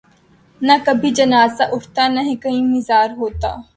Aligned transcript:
نہ 0.61 0.75
کبھی 0.85 1.09
جنازہ 1.17 1.63
اٹھتا 1.73 2.03
نہ 2.15 2.21
کہیں 2.43 2.63
مزار 2.73 3.09
ہوتا 3.19 3.55